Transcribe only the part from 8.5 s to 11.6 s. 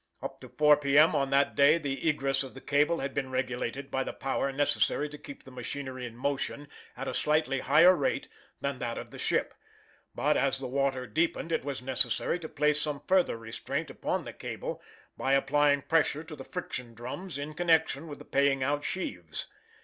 than that of the ship; but as the water deepened